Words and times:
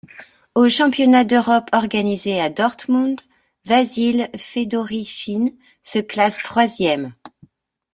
Aux 0.55 0.67
Championnats 0.67 1.23
d'Europe 1.25 1.69
organisés 1.73 2.41
à 2.41 2.49
Dortmund, 2.49 3.21
Vasyl 3.65 4.31
Fedoryshyn 4.35 5.51
se 5.83 5.99
classe 5.99 6.41
troisième. 6.41 7.13